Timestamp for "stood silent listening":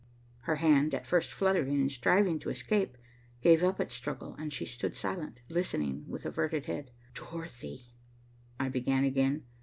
4.65-6.05